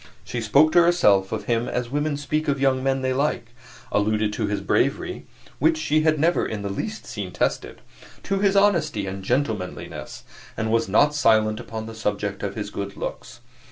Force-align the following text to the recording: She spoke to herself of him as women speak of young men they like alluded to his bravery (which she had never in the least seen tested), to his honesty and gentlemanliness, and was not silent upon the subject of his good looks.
She 0.23 0.41
spoke 0.41 0.71
to 0.71 0.81
herself 0.81 1.31
of 1.31 1.43
him 1.43 1.67
as 1.69 1.91
women 1.91 2.17
speak 2.17 2.47
of 2.47 2.59
young 2.59 2.81
men 2.81 3.03
they 3.03 3.13
like 3.13 3.53
alluded 3.91 4.33
to 4.33 4.47
his 4.47 4.59
bravery 4.59 5.27
(which 5.59 5.77
she 5.77 6.01
had 6.01 6.17
never 6.19 6.43
in 6.43 6.63
the 6.63 6.71
least 6.71 7.05
seen 7.05 7.31
tested), 7.31 7.81
to 8.23 8.39
his 8.39 8.55
honesty 8.55 9.05
and 9.05 9.23
gentlemanliness, 9.23 10.23
and 10.57 10.71
was 10.71 10.89
not 10.89 11.13
silent 11.13 11.59
upon 11.59 11.85
the 11.85 11.93
subject 11.93 12.41
of 12.41 12.55
his 12.55 12.71
good 12.71 12.97
looks. 12.97 13.41